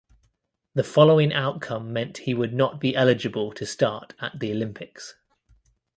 [0.73, 5.13] The following outcome meant he would not be eligible to start at the Olympics.